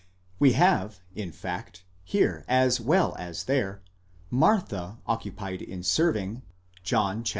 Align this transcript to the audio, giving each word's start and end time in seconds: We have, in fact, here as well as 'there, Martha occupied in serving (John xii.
We 0.39 0.53
have, 0.53 0.99
in 1.13 1.31
fact, 1.31 1.83
here 2.03 2.43
as 2.47 2.81
well 2.81 3.15
as 3.19 3.43
'there, 3.43 3.83
Martha 4.31 4.97
occupied 5.05 5.61
in 5.61 5.83
serving 5.83 6.41
(John 6.81 7.23
xii. 7.23 7.29